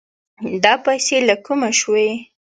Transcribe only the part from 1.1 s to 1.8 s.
له کومه